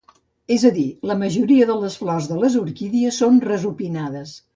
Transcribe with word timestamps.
És 0.53 0.63
a 0.69 0.69
dir, 0.77 0.85
la 1.11 1.17
majoria 1.19 1.67
de 1.71 1.75
les 1.83 1.97
flors 2.03 2.31
de 2.31 2.39
les 2.45 2.57
orquídies 2.63 3.21
són 3.25 3.39
resupinades. 3.49 4.35